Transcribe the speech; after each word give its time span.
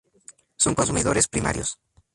Son 0.63 0.73
consumidores 0.79 1.27
primarios. 1.33 1.69